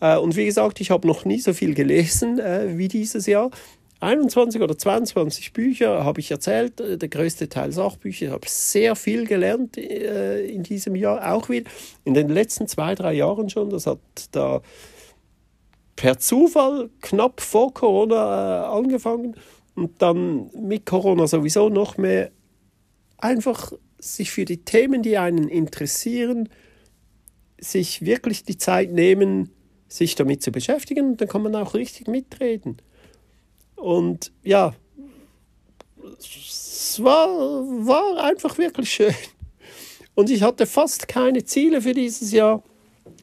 Äh, 0.00 0.16
und 0.16 0.36
wie 0.36 0.44
gesagt, 0.44 0.80
ich 0.80 0.90
habe 0.90 1.06
noch 1.06 1.24
nie 1.24 1.40
so 1.40 1.52
viel 1.52 1.74
gelesen 1.74 2.38
äh, 2.38 2.78
wie 2.78 2.88
dieses 2.88 3.26
Jahr. 3.26 3.50
21 4.00 4.62
oder 4.62 4.78
22 4.78 5.52
Bücher 5.52 6.04
habe 6.04 6.20
ich 6.20 6.30
erzählt, 6.30 6.80
äh, 6.80 6.96
der 6.96 7.08
größte 7.08 7.48
Teil 7.48 7.72
Sachbücher. 7.72 8.26
Ich 8.26 8.32
habe 8.32 8.48
sehr 8.48 8.96
viel 8.96 9.26
gelernt 9.26 9.76
in 9.76 10.62
diesem 10.62 10.94
Jahr, 10.94 11.32
auch 11.32 11.48
wieder 11.48 11.70
in 12.04 12.14
den 12.14 12.28
letzten 12.28 12.68
zwei, 12.68 12.94
drei 12.94 13.14
Jahren 13.14 13.50
schon. 13.50 13.70
Das 13.70 13.86
hat 13.86 13.98
da 14.32 14.62
per 15.96 16.18
Zufall 16.18 16.90
knapp 17.00 17.40
vor 17.40 17.74
Corona 17.74 18.70
angefangen 18.70 19.34
und 19.74 20.00
dann 20.00 20.50
mit 20.54 20.86
Corona 20.86 21.26
sowieso 21.26 21.68
noch 21.68 21.98
mehr. 21.98 22.30
Einfach 23.16 23.72
sich 23.98 24.30
für 24.30 24.44
die 24.44 24.58
Themen, 24.64 25.02
die 25.02 25.18
einen 25.18 25.48
interessieren, 25.48 26.48
sich 27.58 28.02
wirklich 28.02 28.44
die 28.44 28.58
Zeit 28.58 28.92
nehmen, 28.92 29.50
sich 29.88 30.14
damit 30.14 30.42
zu 30.42 30.52
beschäftigen, 30.52 31.16
dann 31.16 31.28
kann 31.28 31.42
man 31.42 31.56
auch 31.56 31.74
richtig 31.74 32.06
mitreden. 32.06 32.76
Und 33.80 34.32
ja, 34.42 34.74
es 36.18 37.02
war, 37.02 37.28
war 37.28 38.24
einfach 38.24 38.58
wirklich 38.58 38.90
schön. 38.90 39.14
Und 40.14 40.30
ich 40.30 40.42
hatte 40.42 40.66
fast 40.66 41.06
keine 41.06 41.44
Ziele 41.44 41.80
für 41.80 41.94
dieses 41.94 42.32
Jahr. 42.32 42.62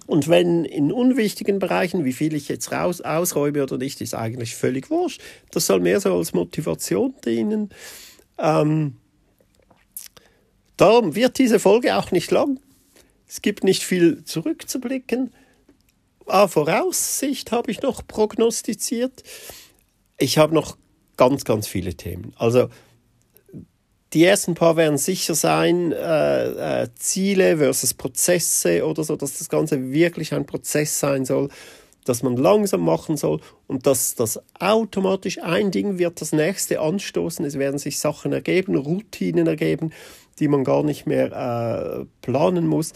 Und 0.08 0.28
wenn 0.28 0.66
in 0.66 0.92
unwichtigen 0.92 1.60
Bereichen, 1.60 2.06
wie 2.06 2.14
viel 2.14 2.36
ich 2.36 2.48
jetzt 2.48 2.72
raus, 2.72 3.02
ausräume 3.02 3.64
oder 3.64 3.78
nicht, 3.78 4.02
ist 4.02 4.14
eigentlich 4.14 4.56
völlig 4.56 4.90
wurscht. 4.90 5.22
Das 5.52 5.66
soll 5.66 5.80
mehr 5.80 6.00
so 6.00 6.16
als 6.16 6.34
Motivation 6.34 7.14
dienen. 7.26 7.70
Ähm, 8.38 8.98
darum 10.78 11.16
wird 11.16 11.38
diese 11.40 11.60
Folge 11.60 11.98
auch 11.98 12.12
nicht 12.12 12.32
lang. 12.32 12.60
Es 13.28 13.42
gibt 13.42 13.64
nicht 13.64 13.84
viel 13.84 14.24
zurückzublicken. 14.24 15.34
Ah, 16.28 16.48
Voraussicht 16.48 17.52
habe 17.52 17.72
ich 17.72 17.82
noch 17.82 18.06
prognostiziert. 18.08 19.24
Ich 20.18 20.38
habe 20.38 20.54
noch 20.54 20.78
ganz, 21.18 21.44
ganz 21.44 21.68
viele 21.68 21.96
Themen. 21.96 22.34
Also 22.38 22.70
die 24.14 24.24
ersten 24.24 24.56
paar 24.56 24.78
werden 24.78 24.98
sicher 24.98 25.36
sein, 25.36 25.92
äh, 25.92 26.84
äh, 26.84 26.88
Ziele 26.96 27.58
versus 27.58 27.94
Prozesse 27.94 28.86
oder 28.86 29.04
so, 29.04 29.16
dass 29.16 29.38
das 29.38 29.50
Ganze 29.50 29.92
wirklich 29.92 30.34
ein 30.34 30.46
Prozess 30.46 31.00
sein 31.00 31.26
soll, 31.26 31.50
dass 32.06 32.24
man 32.24 32.38
langsam 32.38 32.82
machen 32.82 33.18
soll 33.18 33.42
und 33.68 33.88
dass 33.88 34.16
das 34.16 34.40
automatisch 34.60 35.40
ein 35.42 35.72
Ding 35.72 35.98
wird 35.98 36.22
das 36.22 36.32
nächste 36.32 36.80
anstoßen. 36.80 37.44
Es 37.44 37.60
werden 37.60 37.80
sich 37.80 38.00
Sachen 38.00 38.32
ergeben, 38.32 38.76
Routinen 38.76 39.48
ergeben, 39.48 39.92
die 40.40 40.48
man 40.48 40.64
gar 40.64 40.84
nicht 40.84 41.08
mehr 41.08 41.32
äh, 42.02 42.06
planen 42.22 42.68
muss 42.68 42.94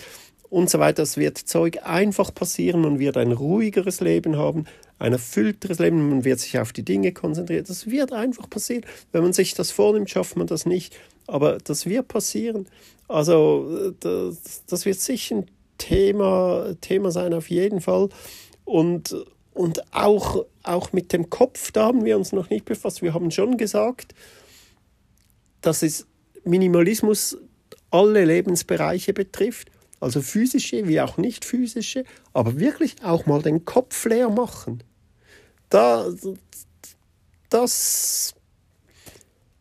und 0.49 0.69
so 0.69 0.79
weiter. 0.79 1.03
Es 1.03 1.17
wird 1.17 1.37
Zeug 1.37 1.79
einfach 1.83 2.33
passieren, 2.33 2.81
man 2.81 2.99
wird 2.99 3.17
ein 3.17 3.31
ruhigeres 3.31 4.01
Leben 4.01 4.37
haben, 4.37 4.65
ein 4.97 5.13
erfüllteres 5.13 5.79
Leben, 5.79 6.09
man 6.09 6.25
wird 6.25 6.39
sich 6.39 6.59
auf 6.59 6.73
die 6.73 6.83
Dinge 6.83 7.13
konzentrieren. 7.13 7.65
Das 7.67 7.89
wird 7.89 8.11
einfach 8.11 8.49
passieren. 8.49 8.85
Wenn 9.11 9.23
man 9.23 9.33
sich 9.33 9.53
das 9.53 9.71
vornimmt, 9.71 10.09
schafft 10.09 10.35
man 10.35 10.47
das 10.47 10.65
nicht. 10.65 10.97
Aber 11.27 11.57
das 11.63 11.85
wird 11.85 12.07
passieren. 12.07 12.67
Also 13.07 13.91
das, 13.99 14.65
das 14.65 14.85
wird 14.85 14.99
sicher 14.99 15.37
ein 15.37 15.45
Thema, 15.77 16.75
Thema 16.81 17.11
sein, 17.11 17.33
auf 17.33 17.49
jeden 17.49 17.81
Fall. 17.81 18.09
Und, 18.65 19.15
und 19.53 19.93
auch, 19.93 20.45
auch 20.63 20.91
mit 20.91 21.13
dem 21.13 21.29
Kopf, 21.29 21.71
da 21.71 21.85
haben 21.85 22.03
wir 22.03 22.17
uns 22.17 22.33
noch 22.33 22.49
nicht 22.49 22.65
befasst. 22.65 23.01
Wir 23.01 23.13
haben 23.13 23.31
schon 23.31 23.57
gesagt, 23.57 24.13
dass 25.61 25.81
es 25.81 26.07
Minimalismus 26.43 27.37
alle 27.91 28.25
Lebensbereiche 28.25 29.13
betrifft, 29.13 29.69
also 29.99 30.21
physische 30.21 30.87
wie 30.87 31.01
auch 31.01 31.17
nicht 31.17 31.45
physische, 31.45 32.03
aber 32.33 32.59
wirklich 32.59 32.95
auch 33.03 33.25
mal 33.25 33.41
den 33.41 33.65
Kopf 33.65 34.05
leer 34.05 34.29
machen. 34.29 34.83
Da, 35.69 36.09
das, 37.49 38.33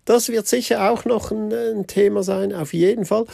das 0.04 0.28
wird 0.28 0.46
sicher 0.46 0.90
auch 0.90 1.04
noch 1.04 1.30
ein, 1.30 1.52
ein, 1.52 1.86
Thema 1.86 2.22
sein, 2.22 2.52
auf 2.52 2.72
jeden 2.72 3.04
Fall. 3.04 3.26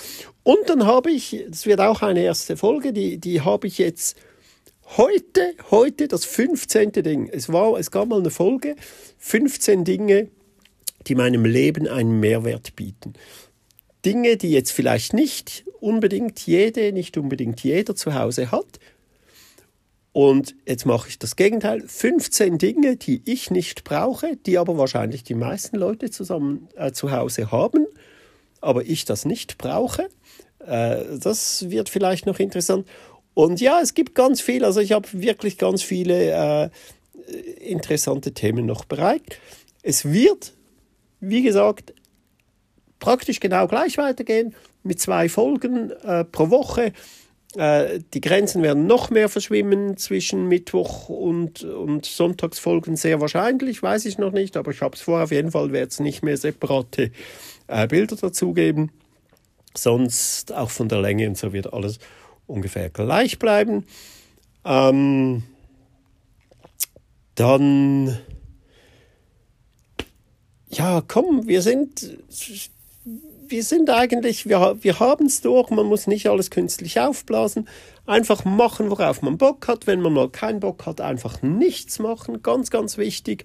Und 0.43 0.69
dann 0.69 0.87
habe 0.87 1.11
ich, 1.11 1.45
das 1.49 1.67
wird 1.67 1.81
auch 1.81 2.03
eine 2.03 2.23
erste 2.23 2.57
Folge, 2.57 2.93
die, 2.93 3.19
die 3.19 3.43
habe 3.43 3.67
ich 3.67 3.79
jetzt 3.79 4.17
heute, 4.97 5.55
heute 5.71 6.09
das 6.09 6.25
15. 6.25 6.93
Ding. 6.93 7.29
Es, 7.29 7.53
war, 7.53 7.79
es 7.79 7.91
gab 7.91 8.09
mal 8.09 8.21
eine 8.21 8.31
Folge, 8.31 8.77
15 9.19 9.85
Dinge, 9.85 10.29
die 11.07 11.15
meinem 11.15 11.45
Leben 11.45 11.87
einen 11.87 12.21
Mehrwert 12.21 12.77
bieten. 12.77 13.15
Dinge, 14.05 14.37
die 14.37 14.51
jetzt 14.51 14.73
vielleicht 14.73 15.13
nicht 15.13 15.65
unbedingt 15.81 16.41
jede, 16.47 16.93
nicht 16.93 17.17
unbedingt 17.17 17.63
jeder 17.63 17.95
zu 17.95 18.15
Hause 18.15 18.51
hat. 18.51 18.79
Und 20.13 20.55
jetzt 20.65 20.87
mache 20.87 21.09
ich 21.09 21.19
das 21.19 21.35
Gegenteil. 21.35 21.83
15 21.85 22.59
Dinge, 22.59 22.97
die 22.97 23.21
ich 23.25 23.51
nicht 23.51 23.83
brauche, 23.83 24.37
die 24.37 24.59
aber 24.59 24.79
wahrscheinlich 24.79 25.25
die 25.25 25.35
meisten 25.35 25.77
Leute 25.77 26.11
zusammen 26.11 26.69
äh, 26.77 26.93
zu 26.93 27.11
Hause 27.11 27.51
haben, 27.51 27.87
aber 28.61 28.85
ich 28.85 29.05
das 29.05 29.25
nicht 29.25 29.59
brauche. 29.59 30.09
Äh, 30.61 31.19
das 31.19 31.69
wird 31.69 31.89
vielleicht 31.89 32.27
noch 32.27 32.39
interessant. 32.39 32.87
Und 33.35 33.61
ja, 33.61 33.81
es 33.83 33.95
gibt 33.95 34.15
ganz 34.15 34.41
viel. 34.41 34.65
Also 34.65 34.81
ich 34.81 34.93
habe 34.93 35.09
wirklich 35.13 35.59
ganz 35.59 35.83
viele 35.83 36.31
äh, 36.31 36.71
interessante 37.59 38.33
Themen 38.33 38.67
noch 38.67 38.85
bereit. 38.85 39.41
Es 39.83 40.05
wird, 40.05 40.53
wie 41.21 41.43
gesagt, 41.43 41.93
praktisch 43.05 43.39
genau 43.39 43.67
gleich 43.69 43.99
weitergehen 43.99 44.55
mit 44.83 44.99
zwei 44.99 45.29
Folgen 45.29 45.91
äh, 45.91 46.25
pro 46.25 46.49
Woche. 46.49 46.95
Äh, 47.55 48.01
die 48.15 48.23
Grenzen 48.23 48.63
werden 48.63 48.87
noch 48.87 49.11
mehr 49.11 49.29
verschwimmen 49.29 49.99
zwischen 49.99 50.49
Mittwoch 50.49 51.11
und, 51.11 51.65
und 51.65 52.07
Sonntagsfolgen, 52.07 52.97
sehr 52.97 53.21
wahrscheinlich, 53.21 53.83
weiß 53.83 54.07
ich 54.07 54.17
noch 54.17 54.33
nicht, 54.33 54.57
aber 54.57 54.71
ich 54.71 54.81
habe 54.81 54.97
es 54.97 55.03
vor, 55.03 55.23
auf 55.23 55.33
jeden 55.33 55.51
Fall 55.51 55.71
wird 55.71 55.93
es 55.93 56.01
nicht 56.01 56.23
mehr 56.23 56.39
separate 56.39 57.11
äh, 57.67 57.87
Bilder 57.87 58.17
dazugeben. 58.17 58.91
Sonst 59.77 60.55
auch 60.55 60.71
von 60.71 60.89
der 60.89 61.03
Länge 61.03 61.29
und 61.29 61.37
so 61.37 61.53
wird 61.53 61.75
alles 61.75 61.99
ungefähr 62.47 62.89
gleich 62.89 63.39
bleiben. 63.39 63.85
Ähm, 64.65 65.43
dann, 67.35 68.19
ja, 70.71 71.03
komm, 71.07 71.47
wir 71.47 71.61
sind 71.61 72.17
wir 73.49 73.63
sind 73.63 73.91
eigentlich, 73.91 74.49
wir, 74.49 74.77
wir 74.81 75.01
haben 75.01 75.27
es 75.27 75.41
durch, 75.41 75.71
man 75.71 75.87
muss 75.87 76.07
nicht 76.07 76.29
alles 76.29 76.51
künstlich 76.51 77.01
aufblasen. 77.01 77.69
Einfach 78.07 78.45
machen, 78.45 78.91
worauf 78.91 79.23
man 79.23 79.39
Bock 79.39 79.69
hat. 79.69 79.87
Wenn 79.87 80.01
man 80.01 80.13
mal 80.13 80.29
keinen 80.29 80.61
Bock 80.61 80.87
hat, 80.87 81.01
einfach 81.01 81.43
nichts 81.43 81.99
machen. 81.99 82.43
Ganz, 82.43 82.71
ganz 82.71 82.99
wichtig. 82.99 83.45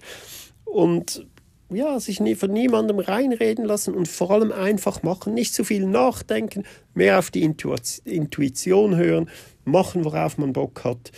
Und 0.64 1.26
ja, 1.70 1.98
sich 2.00 2.20
nie, 2.20 2.34
von 2.34 2.50
niemandem 2.50 2.98
reinreden 2.98 3.64
lassen 3.64 3.94
und 3.94 4.08
vor 4.08 4.30
allem 4.30 4.52
einfach 4.52 5.02
machen. 5.02 5.34
Nicht 5.34 5.54
zu 5.54 5.64
viel 5.64 5.86
nachdenken, 5.86 6.64
mehr 6.94 7.18
auf 7.18 7.30
die 7.30 7.42
Intuition 7.42 8.96
hören, 8.96 9.30
machen, 9.64 10.04
worauf 10.04 10.36
man 10.38 10.52
Bock 10.52 10.84
hat. 10.84 11.12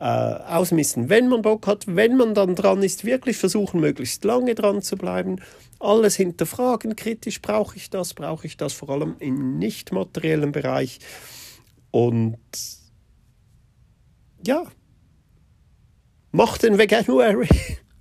Äh, 0.00 0.04
ausmissen, 0.04 1.08
wenn 1.08 1.26
man 1.26 1.42
Bock 1.42 1.66
hat, 1.66 1.84
wenn 1.88 2.16
man 2.16 2.32
dann 2.32 2.54
dran 2.54 2.84
ist, 2.84 3.04
wirklich 3.04 3.36
versuchen, 3.36 3.80
möglichst 3.80 4.22
lange 4.22 4.54
dran 4.54 4.80
zu 4.80 4.96
bleiben. 4.96 5.40
Alles 5.80 6.14
hinterfragen, 6.14 6.94
kritisch, 6.94 7.42
brauche 7.42 7.76
ich 7.76 7.90
das, 7.90 8.14
brauche 8.14 8.46
ich 8.46 8.56
das, 8.56 8.72
vor 8.72 8.90
allem 8.90 9.16
im 9.18 9.58
nicht 9.58 9.90
materiellen 9.90 10.52
Bereich. 10.52 11.00
Und 11.90 12.38
ja, 14.46 14.62
macht 16.30 16.62
den 16.62 16.78
Veganuary. 16.78 17.48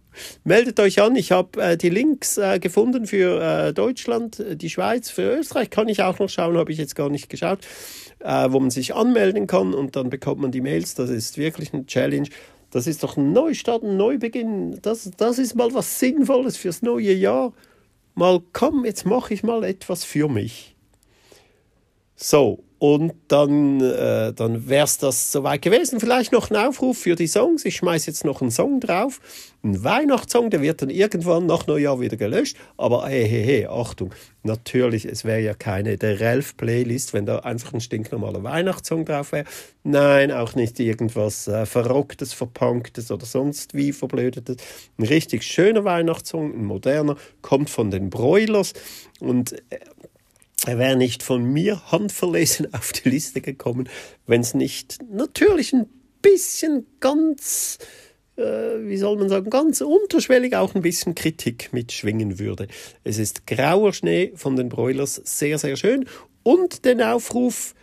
Meldet 0.44 0.80
euch 0.80 1.02
an, 1.02 1.16
ich 1.16 1.32
habe 1.32 1.60
äh, 1.60 1.78
die 1.78 1.90
Links 1.90 2.38
äh, 2.38 2.60
gefunden 2.60 3.08
für 3.08 3.42
äh, 3.42 3.74
Deutschland, 3.74 4.40
äh, 4.40 4.56
die 4.56 4.70
Schweiz, 4.70 5.10
für 5.10 5.36
Österreich 5.36 5.72
kann 5.72 5.88
ich 5.88 6.04
auch 6.04 6.20
noch 6.20 6.30
schauen, 6.30 6.58
habe 6.58 6.72
ich 6.72 6.78
jetzt 6.78 6.96
gar 6.96 7.10
nicht 7.10 7.30
geschaut, 7.30 7.60
äh, 8.20 8.52
wo 8.52 8.60
man 8.60 8.70
sich 8.70 8.96
anmelden 8.96 9.48
kann 9.48 9.74
und 9.74 9.96
dann 9.96 10.10
bekommt 10.10 10.42
man 10.42 10.52
die 10.52 10.62
Mails. 10.62 10.96
Das 10.96 11.10
ist 11.10 11.38
wirklich 11.38 11.74
eine 11.74 11.86
Challenge. 11.86 12.30
Das 12.72 12.88
ist 12.88 13.04
doch 13.04 13.18
ein 13.18 13.32
Neustart, 13.32 13.84
ein 13.84 13.98
Neubeginn. 13.98 14.80
Das, 14.82 15.10
das 15.18 15.40
ist 15.40 15.56
mal 15.56 15.74
was 15.74 16.00
Sinnvolles 16.00 16.58
fürs 16.58 16.82
neue 16.82 17.14
Jahr. 17.14 17.54
Mal 18.16 18.42
komm, 18.52 18.84
jetzt 18.84 19.06
mache 19.06 19.34
ich 19.34 19.44
mal 19.44 19.64
etwas 19.64 20.04
für 20.04 20.28
mich. 20.28 20.76
So, 22.16 22.64
und 22.80 23.14
dann, 23.28 23.82
äh, 23.82 24.34
dann 24.34 24.70
wäre 24.70 24.86
es 24.86 25.00
das 25.00 25.32
soweit 25.32 25.64
gewesen. 25.64 26.00
Vielleicht 26.00 26.32
noch 26.32 26.52
ein 26.52 26.56
Aufruf 26.56 27.00
für 27.00 27.16
die 27.16 27.28
Songs. 27.28 27.66
Ich 27.66 27.78
schmeiße 27.78 28.08
jetzt 28.08 28.24
noch 28.24 28.42
einen 28.42 28.52
Song 28.52 28.80
drauf. 28.80 29.20
Ein 29.64 29.84
Weihnachtssong, 29.84 30.52
der 30.52 30.62
wird 30.62 30.84
dann 30.84 30.92
irgendwann 30.92 31.48
nach 31.48 31.66
Neujahr 31.66 32.00
wieder 32.00 32.18
gelöscht. 32.18 32.56
Aber 32.78 33.08
hey, 33.08 33.28
hey, 33.28 33.44
hey, 33.44 33.66
Achtung. 33.66 34.14
Natürlich, 34.44 35.06
es 35.06 35.26
wäre 35.26 35.42
ja 35.42 35.54
keine 35.56 35.98
der 35.98 36.22
Ralph-Playlist, 36.22 37.14
wenn 37.14 37.26
da 37.26 37.40
einfach 37.40 37.74
ein 37.74 37.82
stinknormaler 37.82 38.44
Weihnachtssong 38.44 39.06
drauf 39.06 39.32
wäre. 39.32 39.46
Nein, 39.84 40.32
auch 40.32 40.54
nicht 40.54 40.80
irgendwas 40.80 41.48
äh, 41.48 41.66
Verrocktes, 41.66 42.34
Verpunktes 42.34 43.12
oder 43.12 43.26
sonst 43.26 43.74
wie 43.74 43.92
Verblödetes. 43.92 44.58
Ein 44.98 45.06
richtig 45.06 45.44
schöner 45.44 45.84
Weihnachtssong, 45.84 46.54
ein 46.54 46.66
moderner, 46.66 47.16
kommt 47.42 47.70
von 47.70 47.90
den 47.90 48.10
Broilers. 48.10 48.74
Und 49.20 49.54
äh, 49.72 49.80
er 50.68 50.78
wäre 50.78 50.98
nicht 50.98 51.24
von 51.24 51.44
mir 51.44 51.82
handverlesen 51.92 52.74
auf 52.74 52.92
die 52.92 53.10
Liste 53.10 53.42
gekommen, 53.42 53.90
wenn 54.26 54.42
es 54.42 54.54
nicht 54.54 55.00
natürlich 55.10 55.74
ein 55.74 55.88
bisschen 56.22 56.86
ganz, 57.00 57.78
äh, 58.36 58.42
wie 58.44 58.98
soll 58.98 59.18
man 59.18 59.30
sagen, 59.30 59.50
ganz 59.50 59.82
unterschwellig 59.82 60.56
auch 60.56 60.76
ein 60.76 60.82
bisschen 60.82 61.16
Kritik 61.16 61.72
mitschwingen 61.72 62.40
würde. 62.40 62.68
Es 63.04 63.18
ist 63.18 63.48
grauer 63.48 63.94
Schnee 63.94 64.34
von 64.36 64.56
den 64.56 64.70
Broilers, 64.70 65.22
sehr, 65.24 65.58
sehr 65.58 65.78
schön. 65.78 66.06
Und 66.44 66.86
den 66.86 67.02
Aufruf, 67.02 67.74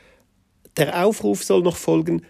der 0.76 1.04
Aufruf 1.04 1.42
soll 1.42 1.62
noch 1.62 1.76
folgen, 1.76 2.22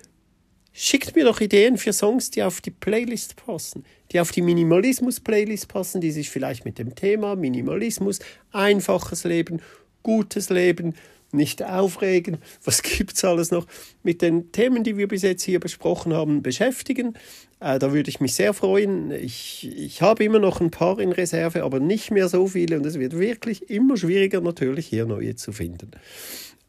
Schickt 0.77 1.15
mir 1.15 1.25
doch 1.25 1.41
Ideen 1.41 1.79
für 1.79 1.93
Songs, 1.93 2.33
die 2.33 2.43
auf 2.43 2.61
die 2.61 2.73
Playlist 2.73 3.37
passen, 3.37 3.85
die 4.11 4.19
auf 4.19 4.33
die 4.33 4.43
Minimalismus-Playlist 4.43 5.69
passen, 5.69 6.01
die 6.01 6.11
sich 6.11 6.31
vielleicht 6.31 6.65
mit 6.65 6.81
dem 6.81 6.97
Thema 6.97 7.37
Minimalismus, 7.37 8.19
einfaches 8.51 9.23
Leben 9.23 9.63
gutes 10.05 10.51
Leben, 10.51 10.95
nicht 11.35 11.63
aufregen, 11.63 12.39
was 12.65 12.83
gibt 12.83 13.15
es 13.15 13.25
alles 13.25 13.51
noch, 13.51 13.67
mit 14.03 14.23
den 14.23 14.53
Themen, 14.53 14.85
die 14.85 14.97
wir 14.97 15.09
bis 15.09 15.23
jetzt 15.23 15.43
hier 15.43 15.61
besprochen 15.61 16.15
haben, 16.15 16.43
beschäftigen. 16.43 17.15
Äh, 17.61 17.79
da 17.79 17.93
würde 17.93 18.09
ich 18.09 18.21
mich 18.21 18.35
sehr 18.35 18.55
freuen. 18.55 19.11
Ich, 19.11 19.69
ich 19.77 20.01
habe 20.01 20.25
immer 20.25 20.39
noch 20.39 20.61
ein 20.61 20.71
paar 20.71 20.99
in 21.01 21.13
Reserve, 21.13 21.65
aber 21.65 21.81
nicht 21.81 22.11
mehr 22.11 22.29
so 22.29 22.47
viele 22.47 22.77
und 22.77 22.87
es 22.87 22.99
wird 22.99 23.19
wirklich 23.19 23.69
immer 23.69 23.97
schwieriger 23.97 24.41
natürlich 24.41 24.87
hier 24.87 25.07
neue 25.07 25.35
zu 25.35 25.53
finden. 25.53 25.91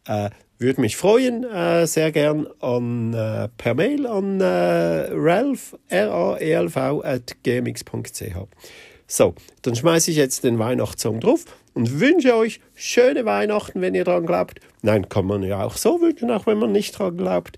Äh, 0.08 0.32
würde 0.58 0.82
mich 0.82 0.95
freuen, 0.95 1.43
äh, 1.43 1.86
sehr 1.86 2.12
gern 2.12 2.48
an, 2.62 3.13
äh, 3.13 3.50
per 3.58 3.74
Mail 3.74 4.08
an 4.08 4.39
äh, 4.39 5.10
ralph, 5.12 5.78
R-A-E-L-V, 5.89 7.02
at 7.04 7.36
gmx.ch. 7.43 8.38
So, 9.08 9.36
dann 9.62 9.76
schmeiße 9.76 10.12
ich 10.12 10.17
jetzt 10.17 10.43
den 10.43 10.58
Weihnachtssong 10.58 11.19
drauf 11.19 11.45
und 11.75 11.99
wünsche 11.99 12.35
euch 12.35 12.61
schöne 12.73 13.25
Weihnachten, 13.25 13.81
wenn 13.81 13.93
ihr 13.93 14.05
daran 14.05 14.25
glaubt. 14.25 14.59
Nein, 14.81 15.07
kann 15.09 15.27
man 15.27 15.43
ja 15.43 15.63
auch 15.63 15.77
so 15.77 16.01
wünschen, 16.01 16.31
auch 16.31 16.47
wenn 16.47 16.57
man 16.57 16.71
nicht 16.71 16.99
daran 16.99 17.17
glaubt. 17.17 17.57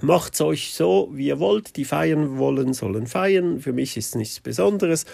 Macht 0.00 0.34
es 0.34 0.40
euch 0.40 0.72
so, 0.74 1.10
wie 1.12 1.26
ihr 1.26 1.40
wollt. 1.40 1.76
Die 1.76 1.84
feiern 1.84 2.38
wollen, 2.38 2.72
sollen 2.72 3.08
feiern. 3.08 3.60
Für 3.60 3.72
mich 3.72 3.96
ist 3.96 4.14
nichts 4.14 4.38
Besonderes, 4.38 5.06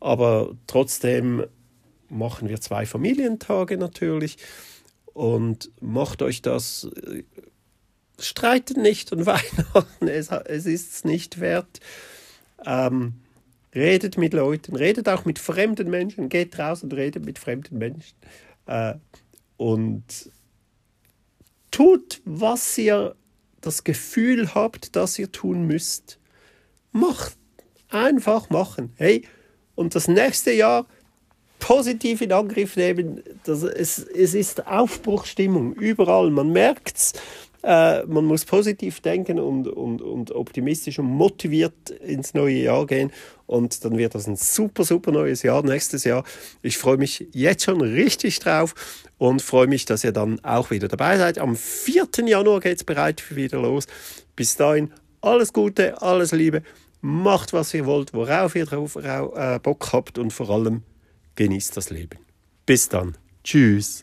aber 0.00 0.50
trotzdem 0.66 1.46
machen 2.08 2.48
wir 2.48 2.60
zwei 2.60 2.86
Familientage 2.86 3.78
natürlich 3.78 4.36
und 5.14 5.70
macht 5.80 6.22
euch 6.22 6.42
das. 6.42 6.90
Äh, 7.06 7.22
streitet 8.18 8.76
nicht 8.76 9.12
an 9.12 9.26
Weihnachten, 9.26 10.08
es, 10.08 10.28
es 10.30 10.66
ist 10.66 10.92
es 10.92 11.04
nicht 11.04 11.40
wert. 11.40 11.80
Ähm, 12.64 13.21
Redet 13.74 14.18
mit 14.18 14.34
Leuten, 14.34 14.76
redet 14.76 15.08
auch 15.08 15.24
mit 15.24 15.38
fremden 15.38 15.88
Menschen, 15.90 16.28
geht 16.28 16.58
raus 16.58 16.82
und 16.82 16.92
redet 16.92 17.24
mit 17.24 17.38
fremden 17.38 17.78
Menschen. 17.78 18.16
Äh, 18.66 18.94
und 19.56 20.30
tut, 21.70 22.20
was 22.24 22.76
ihr 22.76 23.14
das 23.60 23.84
Gefühl 23.84 24.54
habt, 24.54 24.94
dass 24.96 25.18
ihr 25.18 25.32
tun 25.32 25.66
müsst. 25.66 26.18
Macht. 26.92 27.38
Einfach 27.88 28.48
machen. 28.50 28.92
Hey, 28.96 29.26
und 29.74 29.94
das 29.94 30.08
nächste 30.08 30.52
Jahr 30.52 30.86
positiv 31.58 32.20
in 32.20 32.32
Angriff 32.32 32.76
nehmen. 32.76 33.22
Das, 33.44 33.62
es, 33.62 33.98
es 33.98 34.34
ist 34.34 34.66
Aufbruchstimmung 34.66 35.74
überall. 35.74 36.30
Man 36.30 36.50
merkt 36.50 36.96
es. 36.96 37.12
Äh, 37.62 38.04
man 38.06 38.24
muss 38.24 38.44
positiv 38.44 39.00
denken 39.00 39.38
und, 39.38 39.68
und, 39.68 40.02
und 40.02 40.32
optimistisch 40.32 40.98
und 40.98 41.06
motiviert 41.06 41.90
ins 41.90 42.34
neue 42.34 42.56
Jahr 42.56 42.86
gehen. 42.86 43.12
Und 43.46 43.84
dann 43.84 43.98
wird 43.98 44.14
das 44.14 44.26
ein 44.26 44.36
super, 44.36 44.84
super 44.84 45.12
neues 45.12 45.42
Jahr 45.42 45.62
nächstes 45.62 46.04
Jahr. 46.04 46.24
Ich 46.62 46.78
freue 46.78 46.96
mich 46.96 47.26
jetzt 47.32 47.64
schon 47.64 47.80
richtig 47.80 48.40
drauf 48.40 48.74
und 49.18 49.42
freue 49.42 49.66
mich, 49.66 49.84
dass 49.84 50.04
ihr 50.04 50.12
dann 50.12 50.42
auch 50.44 50.70
wieder 50.70 50.88
dabei 50.88 51.18
seid. 51.18 51.38
Am 51.38 51.54
4. 51.54 52.08
Januar 52.26 52.60
geht 52.60 52.78
es 52.78 52.84
bereits 52.84 53.34
wieder 53.34 53.60
los. 53.60 53.86
Bis 54.34 54.56
dahin 54.56 54.90
alles 55.20 55.52
Gute, 55.52 56.00
alles 56.02 56.32
Liebe. 56.32 56.62
Macht, 57.00 57.52
was 57.52 57.74
ihr 57.74 57.86
wollt, 57.86 58.14
worauf 58.14 58.54
ihr 58.54 58.64
drauf, 58.64 58.96
äh, 58.96 59.58
Bock 59.60 59.92
habt 59.92 60.18
und 60.18 60.32
vor 60.32 60.50
allem 60.50 60.82
genießt 61.36 61.76
das 61.76 61.90
Leben. 61.90 62.18
Bis 62.66 62.88
dann. 62.88 63.16
Tschüss. 63.44 64.02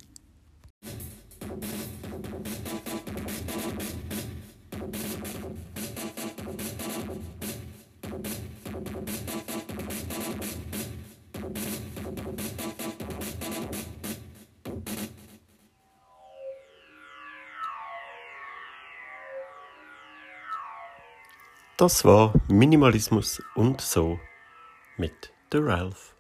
Das 21.80 22.04
war 22.04 22.34
Minimalismus 22.50 23.42
und 23.56 23.80
so 23.80 24.20
mit 24.98 25.32
The 25.50 25.60
Ralph. 25.60 26.14